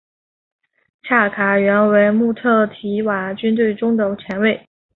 [1.03, 4.67] 恰卡原为穆特提瓦军队中的前卫。